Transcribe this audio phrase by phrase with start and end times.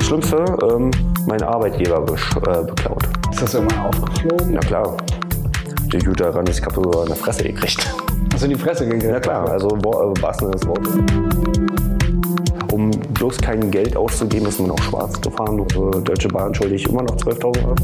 [0.00, 0.90] Das Schlimmste, ähm,
[1.26, 3.02] mein Arbeitgeber äh, beklaut.
[3.30, 4.52] Ist das irgendwann aufgeflogen?
[4.54, 4.96] Na klar.
[5.92, 7.94] Der Jute daran ist, ich habe sogar eine Fresse gekriegt.
[8.32, 9.12] Hast du in die Fresse gekriegt?
[9.12, 10.88] Na klar, also wo- äh, was denn das Wort?
[12.72, 15.58] Um bloß kein Geld auszugeben, ist man auch schwarz gefahren.
[15.60, 17.74] Äh, Deutsche Bahn schulde ich immer noch 12.000 Euro.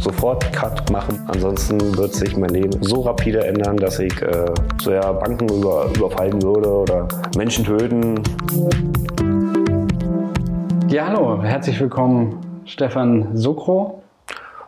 [0.00, 4.44] Sofort Cut machen, ansonsten wird sich mein Leben so rapide ändern, dass ich äh,
[4.82, 7.06] so ja Banken über, überfallen würde oder
[7.36, 8.20] Menschen töten.
[10.90, 14.02] Ja, hallo, herzlich willkommen, Stefan Sokro.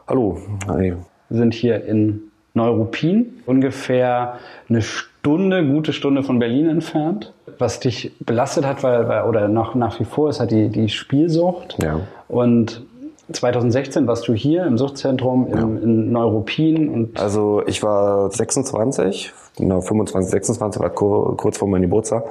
[0.07, 0.39] Hallo,
[0.69, 0.95] hi.
[1.29, 2.23] Wir sind hier in
[2.55, 4.35] Neuruppin, ungefähr
[4.69, 7.33] eine Stunde, gute Stunde von Berlin entfernt.
[7.59, 10.89] Was dich belastet hat, weil, weil oder noch nach wie vor ist halt die, die
[10.89, 11.77] Spielsucht.
[11.83, 12.01] Ja.
[12.29, 12.85] Und
[13.33, 19.81] 2016 warst du hier im Suchtzentrum in, in Neuruppin und Also ich war 26, genau
[19.81, 22.25] 25, 26 war kur- kurz vor meinem Geburtstag,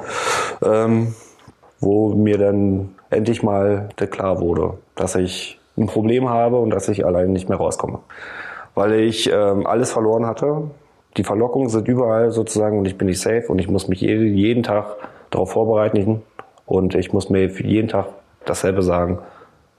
[0.63, 1.13] ähm,
[1.81, 7.05] wo mir dann endlich mal klar wurde, dass ich ein Problem habe und dass ich
[7.05, 7.99] allein nicht mehr rauskomme.
[8.75, 10.69] Weil ich ähm, alles verloren hatte.
[11.17, 14.23] Die Verlockungen sind überall sozusagen und ich bin nicht safe und ich muss mich jede,
[14.23, 14.95] jeden Tag
[15.29, 16.21] darauf vorbereiten
[16.65, 18.05] und ich muss mir jeden Tag
[18.45, 19.19] dasselbe sagen.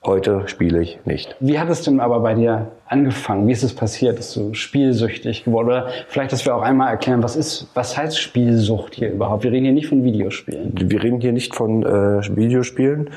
[0.05, 1.37] Heute spiele ich nicht.
[1.39, 3.47] Wie hat es denn aber bei dir angefangen?
[3.47, 4.17] Wie ist es passiert?
[4.17, 5.69] Bist du spielsüchtig geworden?
[5.69, 9.45] Oder vielleicht, dass wir auch einmal erklären, was ist, was heißt Spielsucht hier überhaupt?
[9.45, 10.73] Wir reden hier nicht von Videospielen.
[10.75, 13.11] Wir reden hier nicht von äh, Videospielen.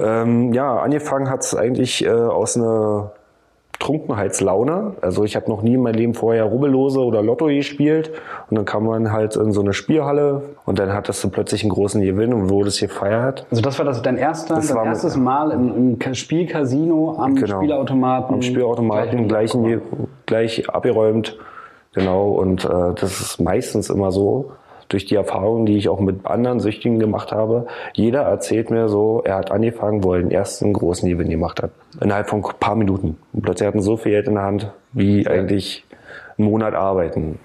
[0.00, 3.12] Ähm, ja, angefangen hat es eigentlich äh, aus einer
[3.84, 4.94] Trunkenheitslaune.
[5.00, 8.10] Also ich habe noch nie in meinem Leben vorher Rubbellose oder Lotto gespielt.
[8.50, 11.70] Und dann kam man halt in so eine Spielhalle und dann hattest du plötzlich einen
[11.70, 13.46] großen Gewinn und wurde es gefeiert.
[13.50, 17.58] Also das war das dein erster, Das war- erstes Mal im, im Spielcasino am Genau.
[17.58, 18.34] Spielautomaten.
[18.34, 19.78] Am Spielautomaten Gleich- gleich,
[20.26, 21.38] gleich abgeräumt.
[21.94, 22.68] Genau, und äh,
[23.00, 24.50] das ist meistens immer so,
[24.88, 27.66] durch die Erfahrungen, die ich auch mit anderen Süchtigen gemacht habe.
[27.94, 31.70] Jeder erzählt mir so, er hat angefangen, wo er den ersten großen Gewinn gemacht hat.
[32.00, 33.16] Innerhalb von ein paar Minuten.
[33.32, 35.84] Und plötzlich hatten so viel Geld in der Hand, wie eigentlich
[36.38, 37.38] einen Monat arbeiten.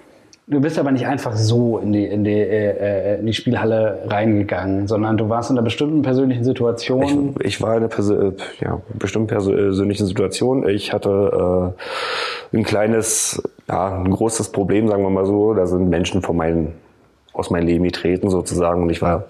[0.50, 4.00] Du bist aber nicht einfach so in die, in die, äh, äh, in die Spielhalle
[4.08, 7.36] reingegangen, sondern du warst in einer bestimmten persönlichen Situation.
[7.38, 10.68] Ich, ich war in einer Persö ja, bestimmten persönlichen Situation.
[10.68, 11.72] Ich hatte
[12.52, 15.54] äh, ein kleines, ja, ein großes Problem, sagen wir mal so.
[15.54, 16.72] Da sind Menschen von meinen,
[17.32, 19.24] aus meinem Leben getreten sozusagen und ich war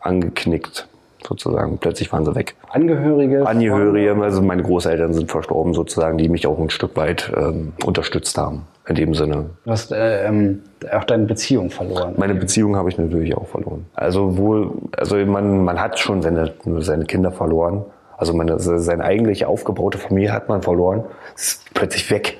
[0.00, 0.88] angeknickt
[1.26, 1.78] sozusagen.
[1.78, 2.56] Plötzlich waren sie weg.
[2.70, 3.46] Angehörige.
[3.46, 8.36] Angehörige, also meine Großeltern sind verstorben sozusagen, die mich auch ein Stück weit ähm, unterstützt
[8.38, 8.66] haben.
[8.88, 9.50] In dem Sinne.
[9.64, 12.14] Du hast äh, ähm, auch deine Beziehung verloren.
[12.16, 13.86] Meine Beziehung habe ich natürlich auch verloren.
[13.94, 17.84] Also wohl, also man, man hat schon seine, seine Kinder verloren.
[18.16, 21.04] Also meine, seine eigentlich aufgebaute Familie hat man verloren.
[21.36, 22.38] Ist plötzlich weg.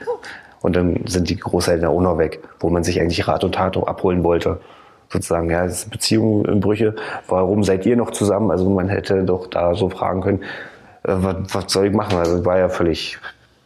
[0.63, 3.77] Und dann sind die Großeltern auch noch weg, wo man sich eigentlich Rat und Tat
[3.77, 4.61] abholen wollte.
[5.09, 6.95] Sozusagen, ja, es ist Beziehung in Brüche.
[7.27, 8.51] Warum seid ihr noch zusammen?
[8.51, 10.43] Also man hätte doch da so fragen können,
[11.03, 12.17] äh, was, was soll ich machen?
[12.19, 13.19] Also ich war ja völlig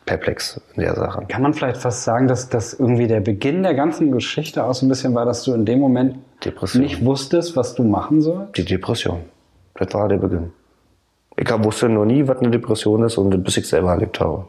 [0.07, 1.25] perplex in der Sache.
[1.29, 4.87] Kann man vielleicht fast sagen, dass das irgendwie der Beginn der ganzen Geschichte auch so
[4.87, 6.83] ein bisschen war, dass du in dem Moment Depression.
[6.83, 8.57] nicht wusstest, was du machen sollst?
[8.57, 9.21] Die Depression.
[9.75, 10.53] Das war der Beginn.
[11.37, 14.45] Ich wusste noch nie, was eine Depression ist und bis ich selber erlebt habe.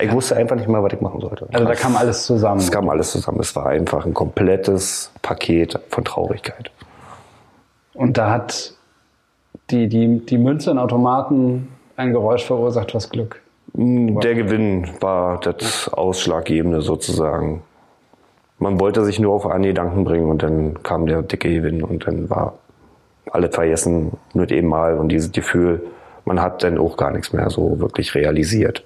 [0.00, 1.46] Ich wusste einfach nicht mal, was ich machen sollte.
[1.52, 2.60] Also da kam alles zusammen.
[2.60, 3.40] Es kam alles zusammen.
[3.40, 6.70] Es war einfach ein komplettes Paket von Traurigkeit.
[7.94, 8.74] Und da hat
[9.70, 13.40] die, die, die Münze in Automaten ein Geräusch verursacht, was Glück.
[13.76, 17.62] Der Gewinn war das Ausschlaggebende sozusagen.
[18.58, 22.06] Man wollte sich nur auf einen Gedanken bringen und dann kam der dicke Gewinn und
[22.06, 22.54] dann war
[23.30, 25.84] alles vergessen mit eben mal und dieses Gefühl,
[26.24, 28.84] man hat dann auch gar nichts mehr so wirklich realisiert.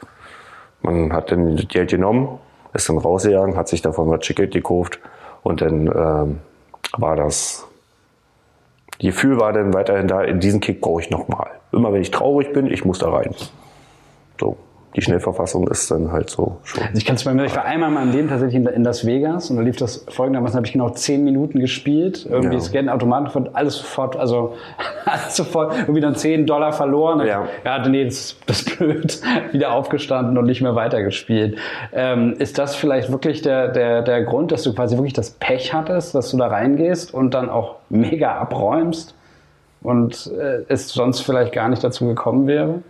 [0.82, 2.38] Man hat dann das Geld genommen,
[2.72, 4.98] ist dann rausgegangen, hat sich davon was Ticket gekauft
[5.42, 6.40] und dann ähm,
[6.96, 7.66] war das
[8.98, 11.50] Gefühl war dann weiterhin da, in diesen Kick brauche ich nochmal.
[11.72, 13.34] Immer wenn ich traurig bin, ich muss da rein.
[14.40, 14.56] So,
[14.96, 16.82] die Schnellverfassung ist dann halt so schon.
[16.82, 19.50] Also ich kann es mir, ich war einmal in meinem Leben tatsächlich in, Las Vegas
[19.50, 22.60] und da lief das folgendermaßen, habe ich genau zehn Minuten gespielt, irgendwie Ja.
[22.60, 24.54] Scannen, Automaten, von alles sofort, also
[25.04, 27.26] alles sofort, irgendwie dann 10 Dollar verloren.
[27.26, 27.46] Ja.
[27.64, 29.20] ja nee, das, das ist blöd,
[29.52, 31.58] wieder aufgestanden und nicht mehr weitergespielt.
[31.92, 35.74] Ähm, ist das vielleicht wirklich der, der, der Grund, dass du quasi wirklich das Pech
[35.74, 39.14] hattest, dass du da reingehst und dann auch mega abräumst
[39.82, 42.80] und äh, es sonst vielleicht gar nicht dazu gekommen wäre?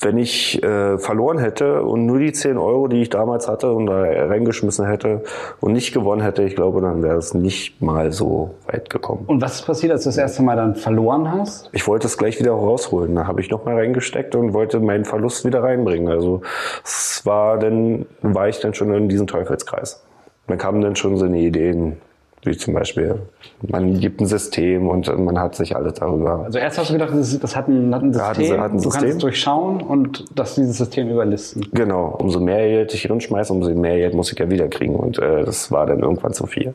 [0.00, 3.86] Wenn ich äh, verloren hätte und nur die 10 Euro, die ich damals hatte und
[3.86, 5.22] da reingeschmissen hätte
[5.60, 9.24] und nicht gewonnen hätte, ich glaube, dann wäre es nicht mal so weit gekommen.
[9.26, 11.70] Und was ist passiert, als du das erste Mal dann verloren hast?
[11.72, 13.14] Ich wollte es gleich wieder rausholen.
[13.14, 16.08] Da habe ich noch mal reingesteckt und wollte meinen Verlust wieder reinbringen.
[16.08, 16.42] Also
[16.84, 20.02] es war dann, war ich dann schon in diesem Teufelskreis.
[20.48, 21.98] Dann kamen dann schon so eine Ideen,
[22.44, 23.20] Wie zum Beispiel,
[23.68, 26.40] man gibt ein System und man hat sich alles darüber.
[26.44, 28.72] Also erst hast du gedacht, das, das hat, ein, hat ein System, hat ein- hat
[28.72, 29.10] ein du kannst System.
[29.10, 31.64] es durchschauen und das dieses System überlisten.
[31.72, 34.96] Genau, umso mehr Geld ich reinschmeiße, umso mehr Geld muss ich ja wiederkriegen.
[34.96, 36.74] Und äh, das war dann irgendwann zu viel.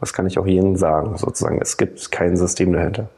[0.00, 1.60] Das kann ich auch jedem sagen, sozusagen.
[1.60, 3.08] Es gibt kein System dahinter.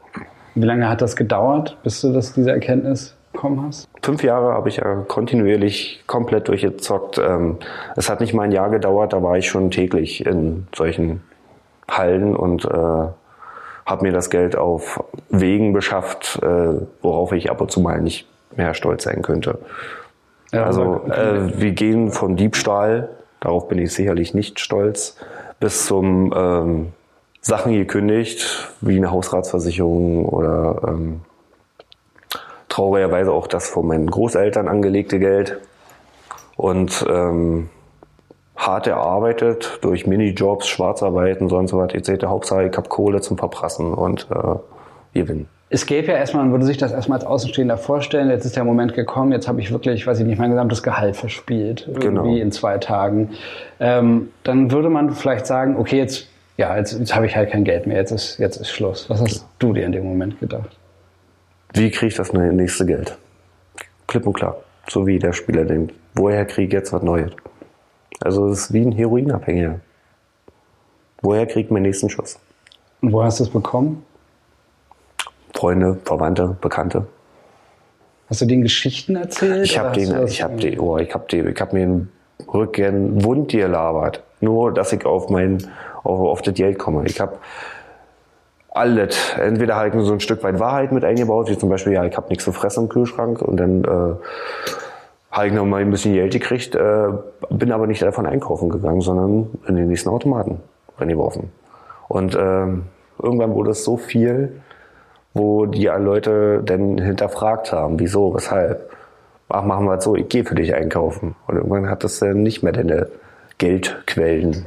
[0.53, 3.87] Wie lange hat das gedauert, bis du das, diese Erkenntnis bekommen hast?
[4.03, 7.17] Fünf Jahre habe ich ja kontinuierlich komplett durchgezockt.
[7.17, 7.57] Ähm,
[7.95, 11.21] es hat nicht mal ein Jahr gedauert, da war ich schon täglich in solchen
[11.97, 12.69] Hallen und äh,
[13.85, 18.27] habe mir das Geld auf Wegen beschafft, äh, worauf ich ab und zu mal nicht
[18.55, 19.59] mehr stolz sein könnte.
[20.51, 23.09] Ja, Also äh, wir gehen von Diebstahl,
[23.39, 25.17] darauf bin ich sicherlich nicht stolz,
[25.59, 26.93] bis zum ähm,
[27.41, 31.21] Sachen gekündigt, wie eine Hausratsversicherung oder ähm,
[32.69, 35.59] traurigerweise auch das von meinen Großeltern angelegte Geld
[36.55, 37.69] und ähm,
[38.67, 42.25] hart erarbeitet durch Minijobs, Schwarzarbeiten, sonst was etc.
[42.25, 45.47] Hauptsache ich hab Kohle zum Verprassen und äh, gewinnen.
[45.73, 48.65] Es gäbe ja erstmal, man würde sich das erstmal als Außenstehender vorstellen, jetzt ist der
[48.65, 52.25] Moment gekommen, jetzt habe ich wirklich, weiß ich nicht, mein gesamtes Gehalt verspielt, irgendwie Genau.
[52.35, 53.29] in zwei Tagen.
[53.79, 56.27] Ähm, dann würde man vielleicht sagen, okay, jetzt,
[56.57, 59.09] ja, jetzt, jetzt habe ich halt kein Geld mehr, jetzt ist, jetzt ist Schluss.
[59.09, 60.77] Was hast du dir in dem Moment gedacht?
[61.73, 63.17] Wie kriege ich das nächste Geld?
[64.07, 64.57] Klipp und klar.
[64.89, 65.93] So wie der Spieler denkt.
[66.15, 67.31] Woher kriege ich jetzt was Neues?
[68.21, 69.79] Also es ist wie ein Heroinabhängiger.
[71.21, 72.39] Woher kriege ich meinen nächsten Schuss?
[73.01, 74.05] Und wo hast du es bekommen?
[75.53, 77.05] Freunde, Verwandte, Bekannte.
[78.29, 79.65] Hast du denen Geschichten erzählt?
[79.65, 82.09] Ich habe den, ich habe die, oh, ich habe die, ich habe mir den
[82.51, 84.23] Rücken wund gelabert.
[84.39, 85.67] Nur, dass ich auf mein,
[86.03, 87.05] auf, auf das Geld komme.
[87.05, 87.37] Ich habe
[88.69, 89.33] alles.
[89.37, 92.15] Entweder halt nur so ein Stück weit Wahrheit mit eingebaut, wie zum Beispiel, ja, ich
[92.15, 94.15] habe nichts zu fressen im Kühlschrank und dann äh,
[95.31, 97.07] habe ich noch mal ein bisschen Geld gekriegt, äh,
[97.49, 100.59] bin aber nicht davon einkaufen gegangen, sondern in den nächsten Automaten
[100.97, 101.49] reingeworfen.
[102.09, 102.83] Und ähm,
[103.21, 104.61] irgendwann wurde es so viel,
[105.33, 108.89] wo die Leute dann hinterfragt haben, wieso, weshalb.
[109.47, 111.35] Ach, machen wir es so, ich gehe für dich einkaufen.
[111.47, 113.07] Und irgendwann hat das dann nicht mehr deine
[113.57, 114.65] Geldquellen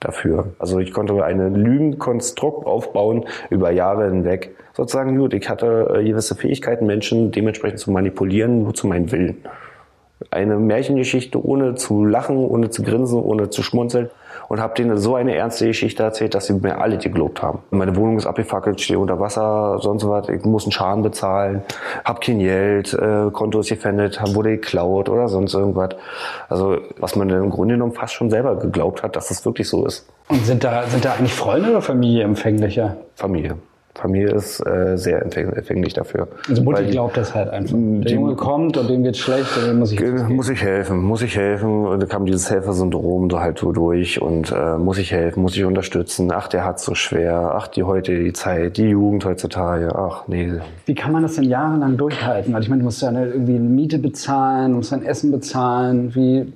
[0.00, 0.48] dafür.
[0.58, 4.54] Also ich konnte ein Lügenkonstrukt aufbauen über Jahre hinweg.
[4.74, 9.42] Sozusagen, gut, ich hatte äh, gewisse Fähigkeiten, Menschen dementsprechend zu manipulieren, nur zu meinem Willen.
[10.30, 14.10] Eine Märchengeschichte ohne zu lachen, ohne zu grinsen, ohne zu schmunzeln
[14.48, 17.60] und habe denen so eine ernste Geschichte erzählt, dass sie mir alle geglaubt haben.
[17.70, 21.62] Meine Wohnung ist abgefackelt, stehe unter Wasser, sonst was, ich muss einen Schaden bezahlen,
[22.04, 25.90] hab kein Geld, äh, Konto ist gefändet, wurde geklaut oder sonst irgendwas.
[26.48, 29.68] Also was man dann im Grunde genommen fast schon selber geglaubt hat, dass es wirklich
[29.68, 30.08] so ist.
[30.28, 32.96] Und sind da, sind da eigentlich Freunde oder Familie empfänglicher?
[33.14, 33.56] Familie.
[33.98, 36.28] Familie ist äh, sehr empfäng- empfänglich dafür.
[36.48, 37.74] Also Mutti Weil glaubt das halt einfach.
[37.76, 40.62] Der die- Junge kommt und dem geht's schlecht und dem muss ich Äh, Muss ich
[40.62, 41.86] helfen, muss ich helfen.
[41.86, 45.56] Und da kam dieses Helfersyndrom so halt so durch und äh, muss ich helfen, muss
[45.56, 46.30] ich unterstützen.
[46.30, 47.52] Ach, der hat's so schwer.
[47.54, 49.94] Ach, die heute, die Zeit, die Jugend heutzutage.
[49.96, 50.52] Ach, nee.
[50.84, 52.52] Wie kann man das denn jahrelang durchhalten?
[52.52, 55.30] Weil ich meine, du musst ja ne, irgendwie eine Miete bezahlen, du musst dein Essen
[55.32, 56.14] bezahlen.
[56.14, 56.52] Wie,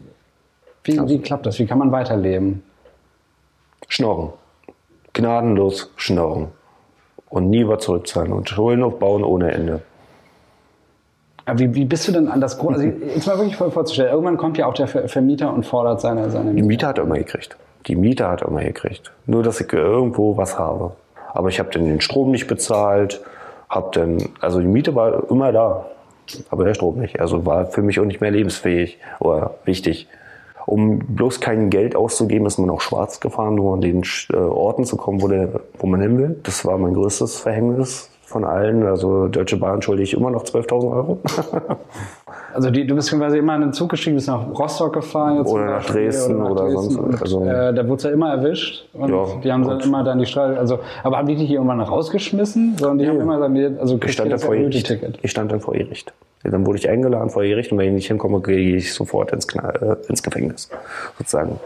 [0.84, 1.58] wie, wie klappt das?
[1.58, 2.62] Wie kann man weiterleben?
[3.88, 4.30] Schnorren.
[5.14, 6.48] Gnadenlos schnorren.
[7.30, 9.80] Und nie was zurückzahlen und Schulden aufbauen ohne Ende.
[11.46, 12.76] Aber wie, wie bist du denn an das Grund?
[12.76, 14.10] Also jetzt mal wirklich voll vorzustellen.
[14.10, 17.04] Irgendwann kommt ja auch der Ver- Vermieter und fordert seine, seine Die Miete hat er
[17.04, 17.56] immer gekriegt.
[17.86, 19.12] Die Miete hat er immer gekriegt.
[19.26, 20.92] Nur, dass ich irgendwo was habe.
[21.32, 23.20] Aber ich habe dann den Strom nicht bezahlt.
[23.68, 25.86] Hab dann, also die Miete war immer da.
[26.50, 27.20] Aber der Strom nicht.
[27.20, 30.08] Also war für mich auch nicht mehr lebensfähig oder wichtig.
[30.66, 34.02] Um bloß kein Geld auszugeben, ist man auch schwarz gefahren, nur an den
[34.32, 36.40] äh, Orten zu kommen, wo, der, wo man hin will.
[36.42, 38.86] Das war mein größtes Verhängnis von allen.
[38.86, 41.18] Also Deutsche Bahn schulde ich immer noch 12.000 Euro.
[42.52, 45.40] Also die, du bist quasi immer in den Zug gestiegen, bist nach Rostock gefahren.
[45.46, 46.90] Oder nach Dresden nach oder Dresden.
[46.90, 48.86] sonst- Und, also- äh, da wurde ja immer erwischt.
[48.92, 51.50] Und Ja, die haben dann und- immer dann die Straße, also, aber haben die dich
[51.50, 52.76] irgendwann rausgeschmissen?
[52.78, 53.22] Sondern die haben Ja.
[53.22, 54.54] immer dann, also Ich stand das vor.
[54.54, 55.18] Ticket.
[55.22, 56.12] Ich stand dann vor Gericht.
[56.42, 59.46] Dann wurde ich eingeladen vor Gericht und wenn ich nicht hinkomme, gehe ich sofort ins,
[59.48, 60.70] Kna- äh, ins Gefängnis,
[61.18, 61.60] sozusagen.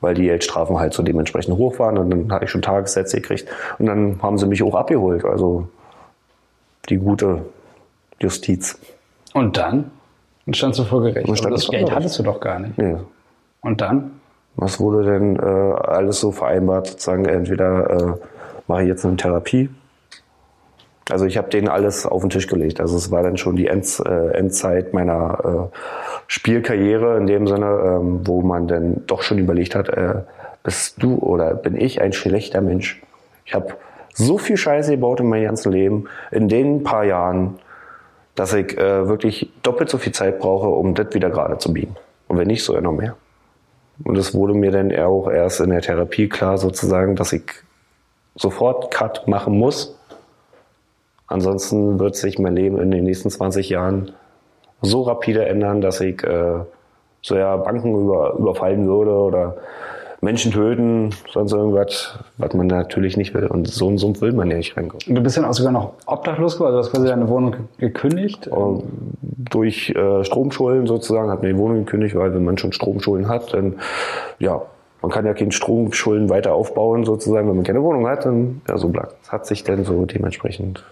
[0.00, 3.46] Weil die Geldstrafen halt so dementsprechend hoch waren und dann hatte ich schon Tagessätze gekriegt
[3.78, 5.24] und dann haben sie mich auch abgeholt.
[5.24, 5.68] Also
[6.88, 7.42] die gute
[8.20, 8.78] Justiz.
[9.34, 9.90] Und dann?
[10.46, 11.28] Und standst du vor Gericht.
[11.28, 11.96] Und das Geld Gericht.
[11.96, 12.76] hattest du doch gar nicht.
[12.78, 13.00] Ja.
[13.60, 14.20] Und dann?
[14.56, 16.86] Was wurde denn äh, alles so vereinbart?
[16.86, 18.12] Sozusagen entweder äh,
[18.68, 19.70] mache ich jetzt eine Therapie.
[21.10, 22.80] Also ich habe denen alles auf den Tisch gelegt.
[22.80, 25.76] Also es war dann schon die End, äh, Endzeit meiner äh,
[26.28, 30.22] Spielkarriere in dem Sinne, ähm, wo man dann doch schon überlegt hat, äh,
[30.62, 33.02] bist du oder bin ich ein schlechter Mensch?
[33.44, 33.74] Ich habe
[34.14, 37.58] so viel Scheiße gebaut in meinem ganzen Leben, in den paar Jahren,
[38.34, 41.96] dass ich äh, wirklich doppelt so viel Zeit brauche, um das wieder gerade zu biegen.
[42.28, 43.16] Und wenn nicht, so noch mehr.
[44.02, 47.44] Und es wurde mir dann auch erst in der Therapie klar, sozusagen, dass ich
[48.34, 49.96] sofort Cut machen muss.
[51.28, 54.12] Ansonsten wird sich mein Leben in den nächsten 20 Jahren
[54.82, 56.60] so rapide ändern, dass ich äh,
[57.22, 59.56] so ja Banken über, überfallen würde oder
[60.24, 63.46] Menschen töten, sonst irgendwas, was man natürlich nicht will.
[63.46, 65.14] Und so einen Sumpf will man ja nicht reinkommen.
[65.14, 68.48] Du bist dann auch sogar noch obdachlos geworden, also du hast quasi deine Wohnung gekündigt?
[68.48, 68.84] Und
[69.22, 73.54] durch äh, Stromschulden sozusagen hat man die Wohnung gekündigt, weil wenn man schon Stromschulden hat,
[73.54, 73.76] dann
[74.38, 74.62] ja,
[75.02, 78.78] man kann ja keine Stromschulden weiter aufbauen sozusagen, wenn man keine Wohnung hat, dann ja
[78.78, 79.14] so bleibt.
[79.22, 80.82] Das hat sich dann so dementsprechend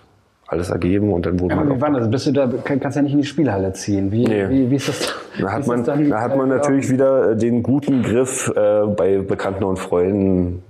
[0.53, 2.11] alles ergeben und dann wurde Ja, man wie war das?
[2.11, 4.13] Bist du da, kann- kannst ja nicht in die Spielhalle ziehen.
[4.13, 4.49] Wie, Nee.
[4.49, 5.15] wie, wie ist das?
[5.41, 9.19] Da hat man, da hat man Äh, natürlich wieder äh, den guten Griff äh, bei
[9.19, 10.63] Bekannten und Freunden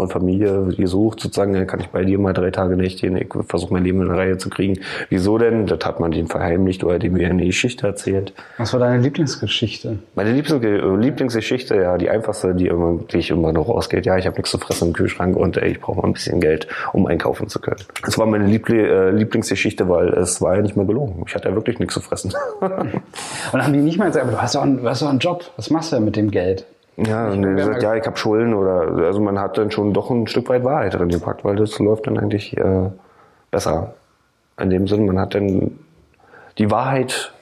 [0.00, 3.72] und Familie gesucht, sozusagen, kann ich bei dir mal drei Tage nicht gehen, ich versuche
[3.72, 4.80] mein Leben in Reihe zu kriegen.
[5.08, 5.66] Wieso denn?
[5.66, 8.32] Das hat man den verheimlicht oder dem mir eine Geschichte erzählt.
[8.58, 9.98] Was war deine Lieblingsgeschichte?
[10.14, 14.26] Meine äh, Lieblingsgeschichte, ja, die einfachste, die, immer, die ich immer noch rausgeht, ja, ich
[14.26, 17.06] habe nichts zu fressen im Kühlschrank und ey, ich brauche mal ein bisschen Geld, um
[17.06, 17.80] einkaufen zu können.
[18.04, 21.22] Das war meine Liebli äh, Lieblingsgeschichte, weil es war ja nicht mehr gelogen.
[21.26, 22.32] Ich hatte ja wirklich nichts zu fressen.
[22.60, 22.72] Und
[23.52, 25.18] dann haben die nicht mal gesagt, aber du hast doch einen, du hast doch einen
[25.18, 25.44] Job.
[25.56, 26.66] Was machst du denn mit dem Geld?
[27.06, 30.10] Ja, und er gesagt, ja, ich habe Schulden oder also man hat dann schon doch
[30.10, 32.90] ein Stück weit Wahrheit drin gepackt, weil das läuft dann eigentlich äh,
[33.50, 33.94] besser.
[34.60, 35.78] In dem Sinne, man hat dann
[36.58, 37.32] die Wahrheit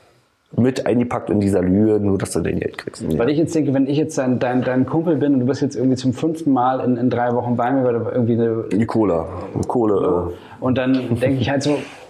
[0.57, 3.03] mit eingepackt in dieser Lüge, nur dass du dein Geld kriegst.
[3.03, 3.19] Ja.
[3.19, 5.61] Weil ich jetzt denke, wenn ich jetzt dein, dein, dein Kumpel bin und du bist
[5.61, 8.65] jetzt irgendwie zum fünften Mal in, in drei Wochen bei mir, weil du irgendwie eine,
[8.73, 9.27] Die Cola.
[9.67, 10.33] Kohle.
[10.61, 12.08] und dann denke ich halt so, Äh,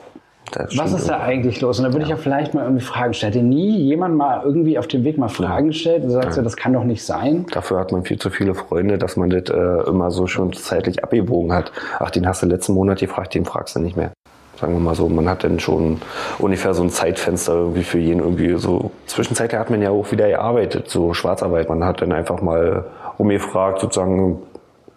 [0.76, 1.78] was ist da eigentlich los?
[1.78, 3.32] Und dann würde ich ja vielleicht mal irgendwie Fragen stellen.
[3.32, 6.42] Hat dir nie jemand mal irgendwie auf dem Weg mal Fragen gestellt und sagst du,
[6.42, 7.46] das kann doch nicht sein?
[7.52, 11.02] Dafür hat man viel zu viele Freunde, dass man das äh, immer so schon zeitlich
[11.02, 11.72] abgebogen hat.
[11.98, 14.12] Ach, den hast du letzten Monat gefragt, den fragst du nicht mehr.
[14.60, 16.00] Sagen wir mal so, man hat dann schon
[16.38, 18.90] ungefähr so ein Zeitfenster irgendwie für jeden irgendwie so.
[19.06, 21.68] Zwischenzeitlich hat man ja auch wieder gearbeitet, so Schwarzarbeit.
[21.68, 22.86] Man hat dann einfach mal
[23.18, 24.38] umgefragt, sozusagen,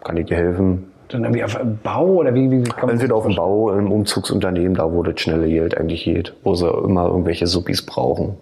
[0.02, 0.91] kann ich dir helfen?
[1.12, 3.92] Dann irgendwie auf einem Bau oder wie, wie kann man Entweder auf dem Bau, im
[3.92, 8.36] Umzugsunternehmen, da wo das schnelle Geld eigentlich geht, wo sie immer irgendwelche Suppis brauchen.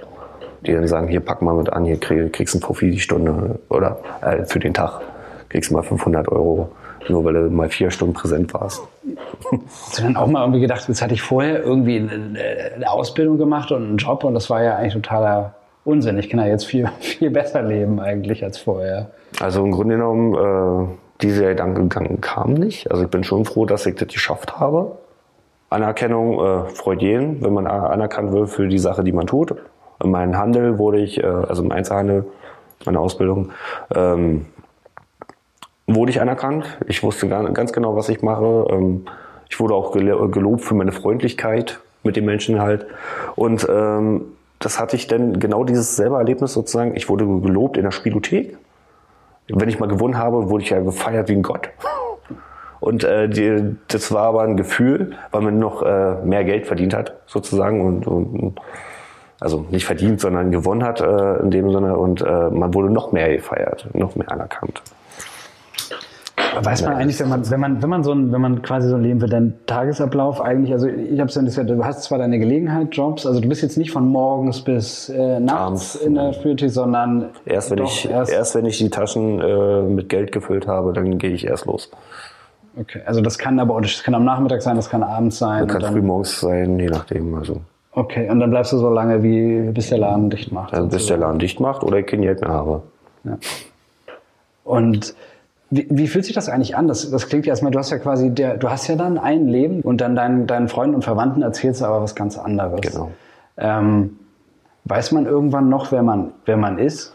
[0.67, 3.59] Die dann sagen, hier pack mal mit an, hier krieg, kriegst einen Profi die Stunde
[3.69, 5.01] oder äh, für den Tag
[5.49, 6.71] kriegst du mal 500 Euro,
[7.09, 8.83] nur weil du mal vier Stunden präsent warst.
[9.67, 12.39] Hast du dann auch mal irgendwie gedacht, jetzt hatte ich vorher irgendwie eine,
[12.77, 16.19] eine Ausbildung gemacht und einen Job und das war ja eigentlich totaler Unsinn.
[16.19, 19.11] Ich kann ja jetzt viel, viel besser leben eigentlich als vorher.
[19.41, 22.91] Also im Grunde genommen, äh, dieser Gedankengang kam nicht.
[22.91, 24.93] Also ich bin schon froh, dass ich das geschafft habe.
[25.69, 29.55] Anerkennung äh, freut jeden, wenn man anerkannt wird für die Sache, die man tut.
[30.03, 32.27] In meinem Handel wurde ich, äh, also im Einzelhandel,
[32.85, 33.51] meine Ausbildung,
[33.95, 34.47] ähm,
[35.87, 36.79] wurde ich anerkannt.
[36.87, 38.67] Ich wusste ganz genau, was ich mache.
[38.71, 39.07] Ähm,
[39.49, 42.87] ich wurde auch gelobt für meine Freundlichkeit mit den Menschen halt.
[43.37, 44.23] Und ähm,
[44.59, 46.95] das hatte ich dann genau dieses selbe Erlebnis sozusagen.
[46.97, 48.57] Ich wurde gelobt in der Spielothek.
[49.55, 51.71] Wenn ich mal gewonnen habe, wurde ich ja gefeiert wie ein Gott.
[52.81, 56.95] Und äh, die, das war aber ein Gefühl, weil man noch äh, mehr Geld verdient
[56.95, 57.83] hat, sozusagen.
[57.83, 58.61] Und, und
[59.39, 61.97] also nicht verdient, sondern gewonnen hat äh, in dem Sinne.
[61.97, 64.83] Und äh, man wurde noch mehr gefeiert, noch mehr anerkannt.
[66.63, 68.97] Weiß man eigentlich, wenn man, wenn man, wenn man so ein, wenn man quasi so
[68.97, 72.03] ein Leben wird, dein Tagesablauf eigentlich, also ich habe es ja nicht gesagt, du hast
[72.03, 75.95] zwar deine Gelegenheit, Jobs, also du bist jetzt nicht von morgens bis äh, nachts Abends,
[75.97, 79.83] in der Spiritualität, sondern Erst wenn, doch ich, erst, erst wenn ich die Taschen äh,
[79.83, 81.91] mit Geld gefüllt habe, dann gehe ich erst los.
[82.79, 85.67] okay, also das kann aber, das kann am Nachmittag sein, das kann abends sein.
[85.67, 87.35] Kann und früh dann, morgens sein, je nachdem.
[87.35, 87.61] Also,
[87.93, 90.75] okay, und dann bleibst du so lange, wie bis der Laden dicht macht.
[90.75, 92.83] also bis der Laden dicht macht oder ich kein Geld mehr habe.
[94.65, 95.15] Und
[95.71, 96.89] wie, wie fühlt sich das eigentlich an?
[96.89, 99.47] Das, das klingt ja erstmal, du hast ja quasi, der, du hast ja dann ein
[99.49, 102.81] Leben und dann deinen, deinen Freunden und Verwandten erzählst du aber was ganz anderes.
[102.81, 103.13] Genau.
[103.57, 104.19] Ähm,
[104.85, 107.15] weiß man irgendwann noch, wer man, wer man ist?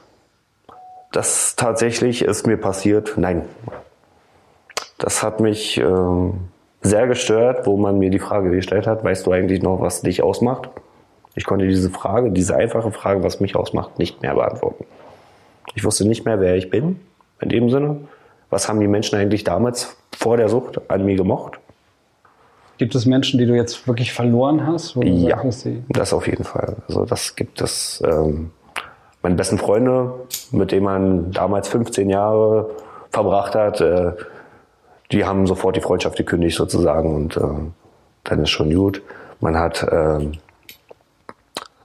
[1.11, 3.13] Das tatsächlich ist mir passiert.
[3.17, 3.43] Nein.
[4.97, 6.35] Das hat mich ähm,
[6.81, 10.23] sehr gestört, wo man mir die Frage gestellt hat, weißt du eigentlich noch, was dich
[10.23, 10.69] ausmacht?
[11.35, 14.85] Ich konnte diese Frage, diese einfache Frage, was mich ausmacht, nicht mehr beantworten.
[15.73, 17.01] Ich wusste nicht mehr, wer ich bin,
[17.41, 17.97] in dem Sinne.
[18.55, 21.59] Was haben die Menschen eigentlich damals vor der Sucht an mir gemocht?
[22.77, 24.95] Gibt es Menschen, die du jetzt wirklich verloren hast?
[24.95, 26.77] Ja, sagst, das auf jeden Fall.
[26.87, 28.01] Also das gibt es.
[28.07, 28.51] Ähm,
[29.21, 30.13] meine besten Freunde,
[30.51, 32.69] mit denen man damals 15 Jahre
[33.11, 34.13] verbracht hat, äh,
[35.11, 37.41] die haben sofort die Freundschaft gekündigt sozusagen und äh,
[38.23, 39.01] dann ist schon gut.
[39.41, 40.31] Man hat ähm,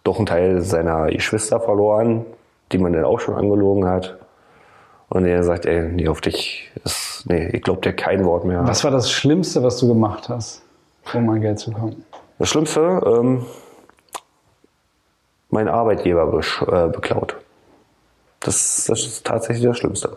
[0.04, 2.26] doch einen Teil seiner Geschwister verloren,
[2.70, 4.19] die man dann auch schon angelogen hat.
[5.10, 8.66] Und er sagt, ey, nee, auf dich ist, nee, ich glaub dir kein Wort mehr.
[8.66, 10.62] Was war das Schlimmste, was du gemacht hast,
[11.12, 12.04] um an Geld zu kommen?
[12.38, 13.44] Das Schlimmste, ähm,
[15.50, 17.36] mein Arbeitgeber besch- äh, beklaut.
[18.38, 20.16] Das, das ist tatsächlich das Schlimmste.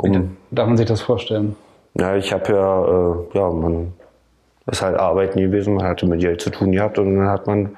[0.00, 1.56] Um, Darf man sich das vorstellen?
[1.94, 3.92] Ja, ich habe ja, äh, ja, man
[4.66, 7.76] ist halt arbeiten gewesen, man hatte mit Geld zu tun gehabt und dann hat man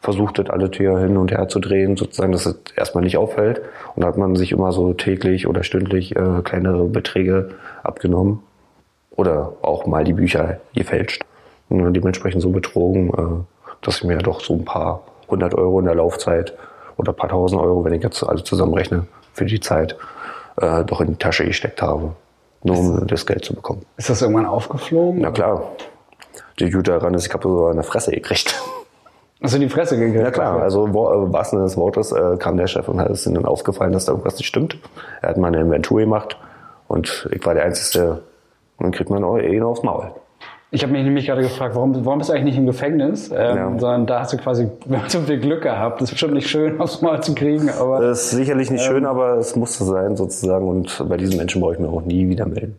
[0.00, 3.60] versucht, das alle hier hin und her zu drehen, sozusagen, dass es erstmal nicht auffällt.
[3.94, 7.50] Und da hat man sich immer so täglich oder stündlich äh, kleinere Beträge
[7.82, 8.42] abgenommen.
[9.10, 11.24] Oder auch mal die Bücher gefälscht.
[11.68, 13.44] Und dementsprechend so betrogen, äh,
[13.82, 16.54] dass ich mir ja doch so ein paar hundert Euro in der Laufzeit
[16.96, 19.96] oder ein paar tausend Euro, wenn ich jetzt alles zusammenrechne, für die Zeit,
[20.60, 22.12] äh, doch in die Tasche gesteckt habe.
[22.62, 23.86] Nur um das Geld zu bekommen.
[23.96, 25.20] Ist das irgendwann aufgeflogen?
[25.22, 25.62] Na klar.
[26.58, 28.60] Die Gute daran ist, ich habe so eine Fresse gekriegt.
[29.42, 30.22] Hast du die Fresse gekriegt?
[30.22, 33.26] Ja klar, also wo, äh, was des Wortes äh, kam der Chef und hat es
[33.26, 34.76] ihnen aufgefallen, dass da irgendwas nicht stimmt.
[35.22, 36.36] Er hat mal eine Inventur gemacht
[36.88, 38.20] und ich war der Einzige,
[38.76, 40.10] und dann kriegt man eh aufs Maul.
[40.72, 43.30] Ich habe mich nämlich gerade gefragt, warum, warum bist du eigentlich nicht im Gefängnis?
[43.30, 43.66] Ähm, Ja.
[43.78, 44.68] Sondern da hast du quasi
[45.08, 46.00] so viel Glück gehabt.
[46.00, 49.04] Das ist bestimmt nicht schön, aufs Mal zu kriegen, aber Das ist sicherlich nicht schön,
[49.04, 52.46] aber es musste sein sozusagen und bei diesen Menschen brauche ich mir auch nie wieder
[52.46, 52.78] melden.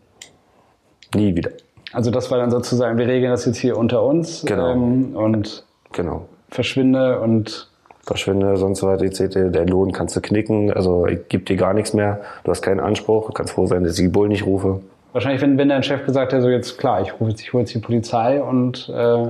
[1.16, 1.52] Nie wieder.
[1.92, 4.72] also das war dann sozusagen, wir regeln das jetzt hier unter uns Genau.
[4.72, 6.26] ähm, und Genau.
[6.52, 7.68] Verschwinde und
[8.04, 9.52] Verschwinde, sonst was, etc.
[9.52, 12.22] Der Lohn kannst du knicken, also ich gebe dir gar nichts mehr.
[12.44, 14.82] Du hast keinen Anspruch, du kannst froh sein, dass ich die Bullen nicht rufe.
[15.14, 17.62] wahrscheinlich, wenn, wenn dein Chef gesagt hätte, so jetzt klar, ich rufe jetzt, ich hole
[17.62, 19.28] jetzt die Polizei und äh,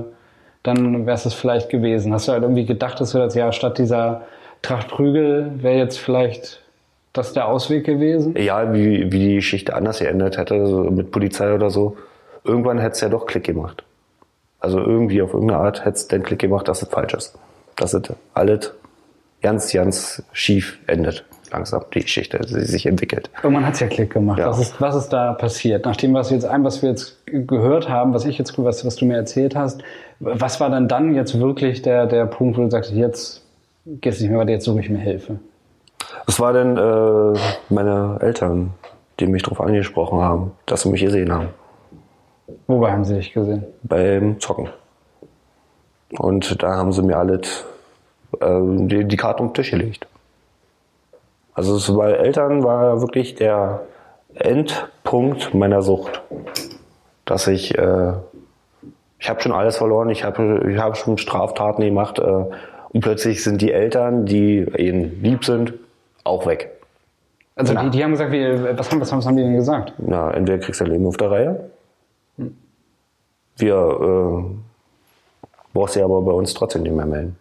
[0.62, 2.14] dann wäre es das vielleicht gewesen.
[2.14, 4.22] Hast du halt irgendwie gedacht, dass du das ja statt dieser
[4.62, 6.62] Tracht Prügel wäre jetzt vielleicht
[7.12, 8.36] das der Ausweg gewesen?
[8.36, 11.96] Egal, wie, wie die Geschichte anders geändert hätte, so mit Polizei oder so,
[12.44, 13.84] irgendwann hätte es ja doch Klick gemacht.
[14.62, 17.34] Also irgendwie auf irgendeine Art hätte es den Klick gemacht, dass es falsch ist.
[17.76, 18.02] Dass es
[18.32, 18.72] alles
[19.42, 21.24] ganz, ganz schief endet.
[21.50, 23.28] Langsam die Geschichte, die sich entwickelt.
[23.42, 24.38] Irgendwann hat's ja Klick gemacht.
[24.38, 24.48] Ja.
[24.48, 25.84] Was, ist, was ist da passiert?
[25.84, 28.96] Nachdem was wir jetzt ein, was wir jetzt gehört haben, was ich jetzt, was, was
[28.96, 29.82] du mir erzählt hast,
[30.20, 33.42] was war dann dann jetzt wirklich der, der Punkt, wo du sagst, jetzt
[33.84, 35.40] geht's nicht mehr weiter, jetzt suche ich mir Hilfe?
[36.26, 37.38] Es war dann äh,
[37.68, 38.70] meine Eltern,
[39.18, 41.48] die mich darauf angesprochen haben, dass sie mich gesehen haben.
[42.66, 43.64] Wobei haben sie dich gesehen?
[43.82, 44.68] beim Zocken.
[46.18, 47.64] Und da haben sie mir alles
[48.40, 50.06] äh, die, die Karte auf den Tisch gelegt.
[51.54, 53.82] Also es bei Eltern war wirklich der
[54.34, 56.22] Endpunkt meiner Sucht.
[57.24, 58.12] Dass ich, äh,
[59.18, 63.42] ich habe schon alles verloren, ich habe ich hab schon Straftaten gemacht äh, und plötzlich
[63.44, 65.74] sind die Eltern, die ihnen lieb sind,
[66.24, 66.70] auch weg.
[67.54, 68.44] Also die, die haben gesagt, wie,
[68.76, 69.92] was, haben, was, haben, die denn gesagt?
[69.98, 71.70] Na, entweder kriegst du dein Leben auf der Reihe.
[73.56, 74.54] Wir äh,
[75.72, 77.36] brauchst du aber bei uns trotzdem nicht mehr melden.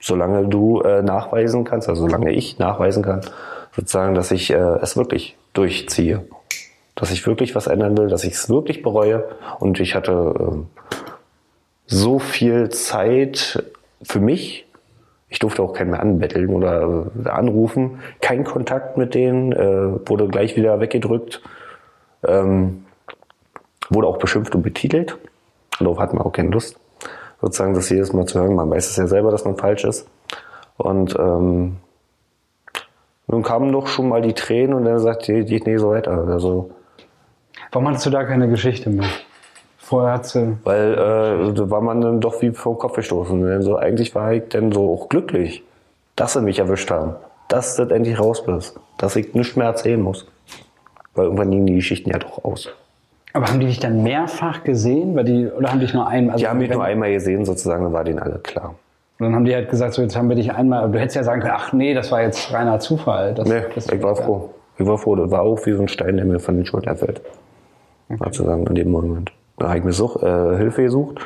[0.00, 3.22] Solange du äh, nachweisen kannst, also solange ich nachweisen kann,
[3.74, 6.24] sozusagen, dass ich äh, es wirklich durchziehe.
[6.94, 9.24] Dass ich wirklich was ändern will, dass ich es wirklich bereue.
[9.58, 10.66] Und ich hatte ähm,
[11.86, 13.64] so viel Zeit
[14.02, 14.66] für mich.
[15.28, 18.00] Ich durfte auch keinen mehr anbetteln oder äh, anrufen.
[18.20, 21.42] Kein Kontakt mit denen, äh, wurde gleich wieder weggedrückt.
[22.26, 22.85] Ähm,
[23.90, 25.16] wurde auch beschimpft und betitelt.
[25.78, 26.78] Darauf hat man auch keine Lust,
[27.40, 28.54] sozusagen das jedes Mal zu hören.
[28.54, 30.08] Man weiß es ja selber, dass man falsch ist.
[30.76, 31.76] Und ähm,
[33.26, 36.12] nun kamen doch schon mal die Tränen und dann sagt die, geht nicht so weiter.
[36.28, 36.70] Also,
[37.72, 39.08] Warum hattest du da keine Geschichte mehr?
[39.78, 40.56] Vorher hat sie.
[40.64, 43.40] weil äh, da war man dann doch wie vom Kopf gestoßen.
[43.40, 45.62] Dann so, eigentlich war ich dann so auch glücklich,
[46.16, 47.14] dass sie mich erwischt haben.
[47.48, 48.78] Dass das endlich raus ist.
[48.98, 50.26] Dass ich nichts mehr erzählen muss.
[51.14, 52.68] Weil irgendwann liegen die Geschichten ja doch aus.
[53.36, 55.14] Aber haben die dich dann mehrfach gesehen?
[55.14, 56.32] Weil die, oder haben dich nur einmal?
[56.32, 58.76] Also Die haben mich nur einmal gesehen, sozusagen, dann war denen alle klar.
[59.18, 60.90] Und dann haben die halt gesagt, so jetzt haben wir dich einmal.
[60.90, 63.34] Du hättest ja sagen können, ach nee, das war jetzt reiner Zufall.
[63.34, 64.54] Das, Nee, das ich war froh.
[64.78, 65.16] Ich war froh.
[65.16, 67.20] Das war auch wie so ein Stein, der mir von den Schultern fällt.
[68.08, 69.32] Sozusagen in dem Moment.
[69.58, 71.18] Da habe ich mir Such, äh, Hilfe gesucht.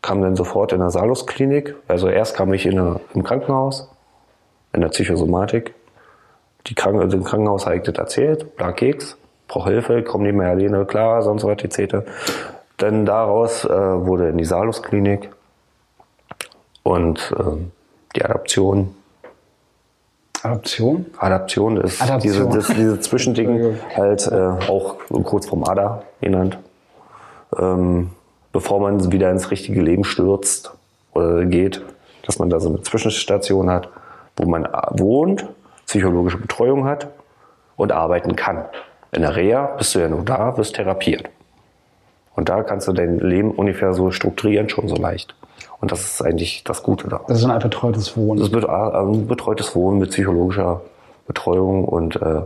[0.00, 1.74] Kam dann sofort in der Salus-Klinik.
[1.88, 3.90] Also erst kam ich in der, im Krankenhaus,
[4.72, 5.74] in der Psychosomatik.
[6.68, 9.18] Die Kranken, also im Krankenhaus habe ich das erzählt, bla Keks,
[9.50, 12.06] brauche Hilfe, komme nicht mehr alleine klar, sonst was, etc.
[12.76, 15.28] Dann daraus äh, wurde in die Salus-Klinik
[16.84, 17.72] und ähm,
[18.14, 18.94] die Adaption
[20.42, 21.04] Adoption?
[21.18, 22.50] Adaption ist Adaption.
[22.50, 24.34] diese, diese Zwischending, halt äh,
[24.70, 26.58] auch kurz vorm ADA genannt.
[27.58, 28.10] Ähm,
[28.52, 30.72] bevor man wieder ins richtige Leben stürzt
[31.12, 31.82] oder geht,
[32.24, 33.88] dass man da so eine Zwischenstation hat,
[34.36, 35.46] wo man a- wohnt,
[35.86, 37.08] psychologische Betreuung hat
[37.76, 38.64] und arbeiten kann.
[39.12, 41.28] In der Reha bist du ja nur da, wirst therapiert.
[42.36, 45.34] Und da kannst du dein Leben ungefähr so strukturieren, schon so leicht.
[45.80, 47.20] Und das ist eigentlich das Gute da.
[47.26, 48.40] Das ist ein betreutes Wohnen.
[48.40, 50.82] Das wird äh, betreutes Wohnen mit psychologischer
[51.26, 52.42] Betreuung und äh,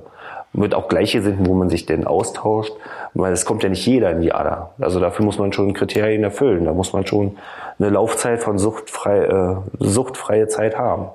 [0.52, 2.72] mit auch Gleichgesinnten, wo man sich denn austauscht.
[3.12, 4.70] Weil es kommt ja nicht jeder in die ADA.
[4.80, 6.64] Also dafür muss man schon Kriterien erfüllen.
[6.64, 7.36] Da muss man schon
[7.78, 11.08] eine Laufzeit von suchtfrei, äh, suchtfreie Zeit haben.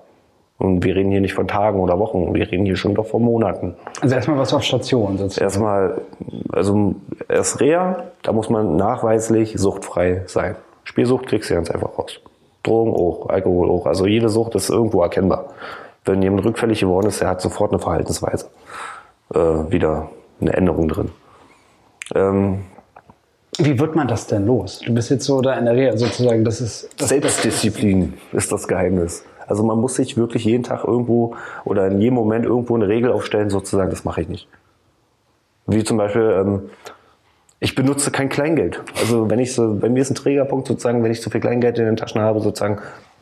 [0.59, 3.23] Und wir reden hier nicht von Tagen oder Wochen, wir reden hier schon doch von
[3.23, 3.75] Monaten.
[4.01, 5.45] Also erstmal was auf Station sozusagen.
[5.45, 6.01] Erstmal,
[6.51, 6.95] also
[7.29, 10.57] erst Reha, da muss man nachweislich suchtfrei sein.
[10.83, 12.19] Spielsucht kriegst du ganz einfach raus.
[12.63, 13.85] Drogen auch, Alkohol auch.
[13.85, 15.45] Also jede Sucht ist irgendwo erkennbar.
[16.03, 18.47] Wenn jemand rückfällig geworden ist, der hat sofort eine Verhaltensweise.
[19.33, 20.09] Äh, wieder
[20.41, 21.11] eine Änderung drin.
[22.15, 22.65] Ähm,
[23.57, 24.81] Wie wird man das denn los?
[24.85, 26.89] Du bist jetzt so da in der Reha sozusagen, das ist...
[26.97, 29.23] Das Selbstdisziplin ist das Geheimnis.
[29.49, 31.35] Also man muss sich wirklich jeden Tag irgendwo
[31.65, 34.47] oder in jedem Moment irgendwo eine Regel aufstellen, sozusagen, das mache ich nicht.
[35.67, 36.69] Wie zum Beispiel, ähm,
[37.59, 38.81] ich benutze kein Kleingeld.
[38.99, 41.77] Also wenn ich so, bei mir ist ein Trägerpunkt sozusagen, wenn ich zu viel Kleingeld
[41.77, 42.79] in den Taschen habe, sozusagen,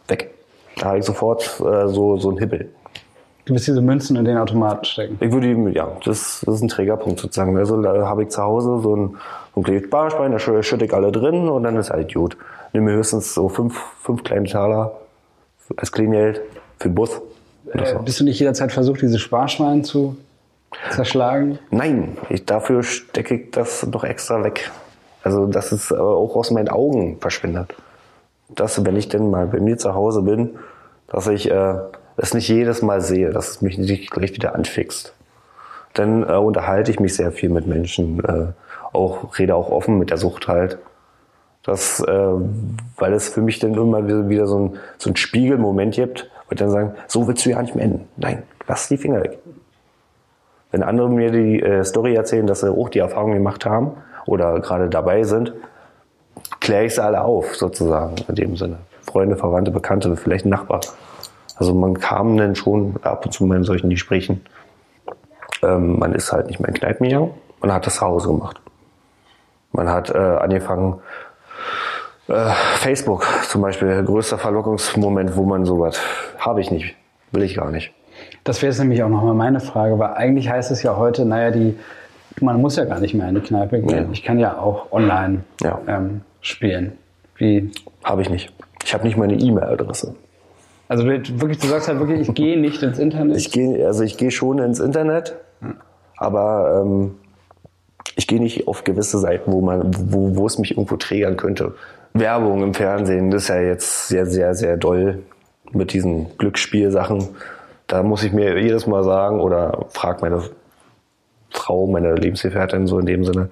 [0.08, 0.32] weg.
[0.78, 2.70] Da habe ich sofort äh, so, so einen Hibbel.
[3.46, 5.18] Du bist diese Münzen in den Automaten stecken.
[5.22, 7.58] Ich würde ihm, ja, das, das ist ein Trägerpunkt sozusagen.
[7.58, 9.16] Also da habe ich zu Hause so ein,
[9.56, 12.38] so ein kleines Sparschwein, da schü- schütte ich alle drin und dann ist halt gut.
[12.74, 14.92] Nimm mir höchstens so fünf, fünf kleine Taler
[15.75, 16.41] als Kleingeld
[16.80, 17.21] für den Bus.
[17.73, 20.15] Äh, bist du nicht jederzeit versucht, dieses Sparschwein zu
[20.91, 21.60] zerschlagen?
[21.69, 24.71] Nein, ich, dafür stecke ich das doch extra weg.
[25.23, 27.75] Also, dass es auch aus meinen Augen verschwindet.
[28.49, 30.58] Dass, wenn ich denn mal bei mir zu Hause bin,
[31.08, 31.75] dass ich äh,
[32.15, 35.13] es nicht jedes Mal sehe, dass es mich nicht gleich wieder anfixt.
[35.93, 38.47] Dann äh, unterhalte ich mich sehr viel mit Menschen, äh,
[38.93, 40.77] auch rede auch offen mit der Sucht halt.
[41.67, 42.32] Das, äh,
[42.95, 46.58] weil es für mich dann immer wieder, so, ein, so ein Spiegelmoment gibt, wo ich
[46.58, 48.08] dann sagen, so willst du ja nicht mehr enden.
[48.15, 49.38] Nein, lass die Finger weg.
[50.71, 53.91] Wenn andere mir die äh, Story erzählen, dass sie auch die Erfahrung gemacht haben
[54.25, 55.53] oder gerade dabei sind,
[56.62, 58.77] kläre ich sie alle auf, sozusagen, in dem Sinne.
[59.06, 60.80] Freunde, Verwandte, Bekannte, vielleicht ein Nachbar.
[61.58, 64.45] Also man kam dann schon ab und zu mal in solchen Gesprächen.
[65.63, 68.62] Ähm, man ist halt nicht mehr in Kneipen gegangen, man hat das zu Hause gemacht.
[69.73, 71.01] Man hat äh, angefangen,
[72.28, 76.00] äh, Facebook zum Beispiel, größter Verlockungsmoment, wo man sowas,
[76.40, 76.96] habe ich nicht,
[77.32, 77.92] will ich gar nicht.
[78.44, 81.52] Das wäre jetzt nämlich auch nochmal meine Frage, weil eigentlich heißt es ja heute, naja,
[81.52, 81.78] die,
[82.42, 83.90] man muss ja gar nicht mehr in die Kneipe gehen.
[84.06, 84.10] Ja.
[84.12, 85.80] Ich kann ja auch online Ja.
[85.88, 86.94] ähm, spielen.
[87.36, 87.72] Wie,
[88.04, 88.54] Habe ich nicht.
[88.84, 90.16] Ich habe nicht meine E-Mail-Adresse.
[90.88, 93.38] also wirklich, du sagst halt wirklich, ich gehe nicht ins Internet.
[93.38, 95.36] Ich gehe, also ich gehe schon ins Internet,
[96.16, 97.16] aber ähm,
[98.16, 101.76] ich gehe nicht auf gewisse Seiten, wo man, wo, wo es mich irgendwo triggern könnte.
[102.19, 105.23] Werbung im Fernsehen, das ist ja jetzt sehr, sehr, sehr doll
[105.71, 107.30] mit diesen Glücksspielsachen.
[107.88, 110.43] Da muss ich mir jedes Mal sagen oder frag meine
[111.49, 113.49] Frau, meine Lebensgefährtin so in dem Sinne,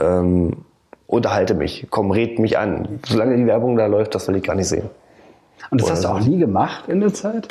[0.00, 0.64] ähm,
[1.06, 3.00] unterhalte mich, komm, red mich an.
[3.06, 4.90] Solange die Werbung da läuft, das will ich gar nicht sehen.
[5.70, 7.48] Und das hast du auch nie gemacht in der Zeit?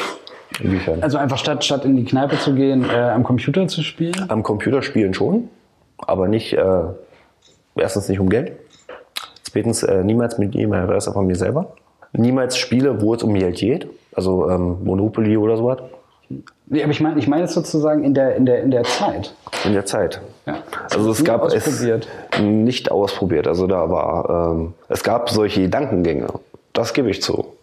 [0.61, 1.03] Inwiefern?
[1.03, 4.25] Also einfach statt, statt in die Kneipe zu gehen, äh, am Computer zu spielen?
[4.29, 5.49] Am Computer spielen schon,
[5.97, 6.83] aber nicht, äh,
[7.75, 8.53] erstens nicht um Geld.
[9.57, 11.73] Zweitens äh, niemals mit E-Mail-Adresse von mir selber.
[12.13, 13.87] Niemals Spiele, wo es um Geld geht.
[14.13, 15.79] Also ähm, Monopoly oder sowas.
[16.67, 19.33] Nee, aber ich meine ich meine jetzt sozusagen in der, in der, in der Zeit.
[19.65, 20.21] In der Zeit.
[20.45, 20.57] Ja.
[20.93, 22.07] Also es gab ausprobiert.
[22.33, 23.47] es nicht ausprobiert.
[23.47, 26.27] Also da war, ähm, es gab solche Gedankengänge.
[26.73, 27.53] Das gebe ich zu.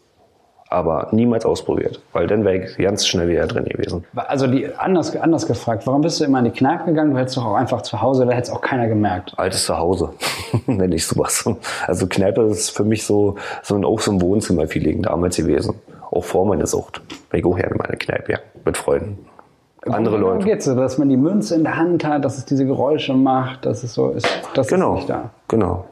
[0.74, 2.00] Aber niemals ausprobiert.
[2.12, 4.04] Weil dann wäre ich ganz schnell wieder drin gewesen.
[4.16, 7.12] Also die, anders, anders gefragt, warum bist du immer in die Kneipe gegangen?
[7.12, 9.34] Du hättest doch auch einfach zu Hause, da hätte es auch keiner gemerkt.
[9.36, 10.10] Altes Zuhause,
[10.66, 11.48] nenne ich sowas.
[11.86, 15.74] Also Kneipe ist für mich so, so ein, auch so ein Wohnzimmer-Feeling damals gewesen.
[16.10, 17.00] Auch vor meiner Sucht.
[17.30, 19.26] Weil ich auch gerne meine Kneipe, ja, mit Freunden.
[19.86, 20.46] Andere Darum Leute.
[20.46, 23.64] geht's so, dass man die Münze in der Hand hat, dass es diese Geräusche macht,
[23.66, 24.26] dass es so ist.
[24.54, 25.30] Das Genau, ist nicht da.
[25.46, 25.84] genau.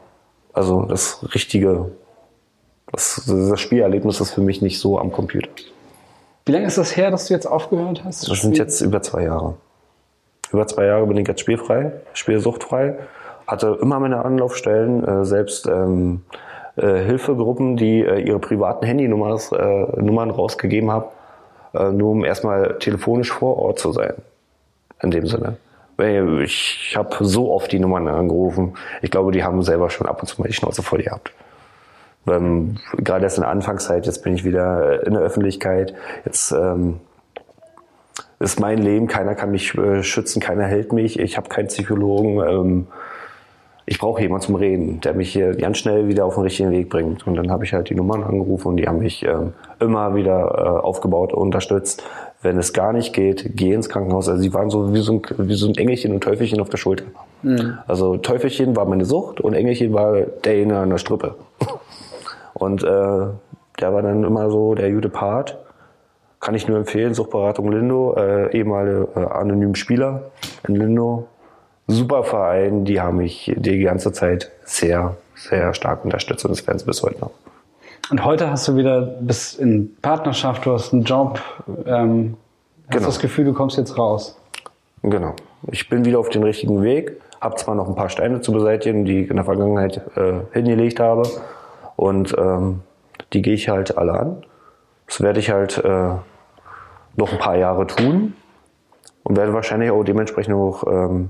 [0.51, 1.91] Also das richtige,
[2.93, 5.49] das, das Spielerlebnis ist für mich nicht so am Computer.
[6.45, 8.29] Wie lange ist das her, dass du jetzt aufgehört hast?
[8.29, 9.55] Das sind jetzt über zwei Jahre.
[10.51, 12.95] Über zwei Jahre bin ich jetzt spielfrei, spielsuchtfrei.
[13.47, 16.21] Hatte immer meine Anlaufstellen, äh, selbst ähm,
[16.75, 21.05] äh, Hilfegruppen, die äh, ihre privaten Handynummern äh, Nummern rausgegeben haben,
[21.73, 24.13] äh, nur um erstmal telefonisch vor Ort zu sein.
[25.01, 25.57] In dem Sinne.
[26.43, 28.75] Ich habe so oft die Nummern angerufen.
[29.01, 31.31] Ich glaube, die haben selber schon ab und zu mal die Schnauze voll gehabt.
[32.27, 35.93] Ähm, gerade erst in der Anfangszeit, jetzt bin ich wieder in der Öffentlichkeit.
[36.25, 36.99] Jetzt ähm,
[38.39, 42.39] ist mein Leben, keiner kann mich äh, schützen, keiner hält mich, ich habe keinen Psychologen.
[42.39, 42.87] Ähm,
[43.85, 46.89] ich brauche jemanden zum Reden, der mich hier ganz schnell wieder auf den richtigen Weg
[46.89, 47.27] bringt.
[47.27, 50.53] Und dann habe ich halt die Nummern angerufen und die haben mich ähm, immer wieder
[50.55, 52.03] äh, aufgebaut und unterstützt.
[52.41, 54.29] Wenn es gar nicht geht, geh ins Krankenhaus.
[54.29, 56.77] Also sie waren so wie so ein, wie so ein Engelchen und Teufelchen auf der
[56.77, 57.05] Schulter.
[57.87, 61.35] Also Teufelchen war meine Sucht und Engelchen war derjenige an der Strippe.
[62.53, 65.57] Und äh, der war dann immer so der gute Part.
[66.39, 70.31] Kann ich nur empfehlen, Suchtberatung Lindo, äh, ehemalige äh, anonym Spieler
[70.67, 71.27] in Lindo.
[71.87, 76.79] Super Verein, die haben mich die ganze Zeit sehr, sehr stark unterstützt und das werden
[76.79, 77.31] sie bis heute noch.
[78.11, 81.41] Und heute hast du wieder bis in Partnerschaft, du hast einen Job,
[81.85, 82.35] ähm,
[82.87, 83.05] hast Genau.
[83.05, 84.37] das Gefühl, du kommst jetzt raus.
[85.01, 85.33] Genau.
[85.71, 89.05] Ich bin wieder auf dem richtigen Weg, habe zwar noch ein paar Steine zu beseitigen,
[89.05, 91.23] die ich in der Vergangenheit äh, hingelegt habe.
[92.03, 92.81] Und ähm,
[93.31, 94.43] die gehe ich halt alle an.
[95.07, 96.09] Das werde ich halt äh,
[97.15, 98.33] noch ein paar Jahre tun
[99.23, 101.29] und werde wahrscheinlich auch dementsprechend auch ähm,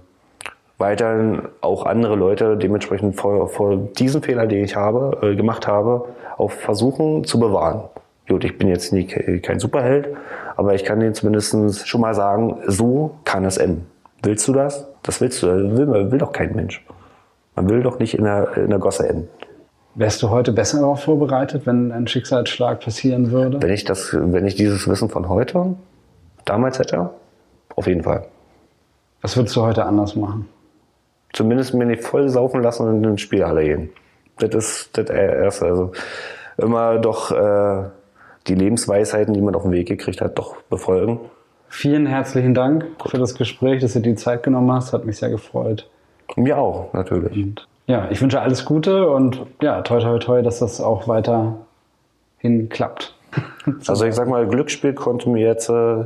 [0.79, 6.05] weiterhin auch andere Leute dementsprechend vor, vor diesen Fehler, den ich habe, äh, gemacht habe,
[6.39, 7.83] auch versuchen zu bewahren.
[8.27, 10.09] Gut, ich bin jetzt nie ke- kein Superheld,
[10.57, 13.85] aber ich kann denen zumindest schon mal sagen, so kann es enden.
[14.23, 14.87] Willst du das?
[15.03, 15.47] Das willst du.
[15.47, 16.83] Das will, will doch kein Mensch.
[17.55, 19.27] Man will doch nicht in der, in der Gosse enden.
[19.95, 23.61] Wärst du heute besser darauf vorbereitet, wenn ein Schicksalsschlag passieren würde?
[23.61, 25.75] Wenn ich das, wenn ich dieses Wissen von heute
[26.45, 27.11] damals hätte,
[27.75, 28.25] auf jeden Fall.
[29.21, 30.49] Was würdest du heute anders machen?
[31.31, 33.89] Zumindest mir nicht voll saufen lassen und in die Spielhalle gehen.
[34.39, 35.65] Das ist das erste.
[35.65, 35.91] Also
[36.57, 37.89] immer doch äh,
[38.47, 41.19] die Lebensweisheiten, die man auf den Weg gekriegt hat, doch befolgen.
[41.69, 44.93] Vielen herzlichen Dank für das Gespräch, dass du dir die Zeit genommen hast.
[44.93, 45.87] Hat mich sehr gefreut.
[46.35, 47.35] Mir auch, natürlich.
[47.35, 52.69] Und ja, ich wünsche alles Gute und ja, toi toi toi, dass das auch weiterhin
[52.69, 53.15] klappt.
[53.87, 56.03] Also ich sag mal, Glücksspiel konnte mir jetzt äh,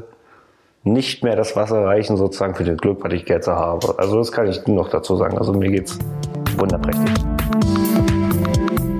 [0.83, 3.95] nicht mehr das Wasser reichen, sozusagen für das Glück, was ich jetzt habe.
[3.97, 5.37] Also das kann ich noch dazu sagen.
[5.37, 5.97] Also mir geht's
[6.57, 7.13] wunderprächtig.